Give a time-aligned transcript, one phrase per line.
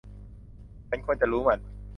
[0.89, 1.59] ฉันควรจะรู้มัน